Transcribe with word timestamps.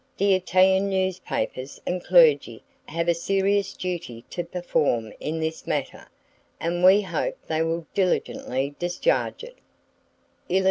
The 0.17 0.33
Italian 0.33 0.89
newspapers 0.89 1.79
and 1.85 2.03
clergy 2.03 2.63
have 2.87 3.07
a 3.07 3.13
serious 3.13 3.73
duty 3.73 4.25
to 4.31 4.43
perform 4.43 5.13
in 5.19 5.39
this 5.39 5.67
matter, 5.67 6.09
and 6.59 6.83
we 6.83 7.03
hope 7.03 7.37
they 7.45 7.61
will 7.61 7.85
diligently 7.93 8.73
discharge 8.79 9.43
it. 9.43 9.57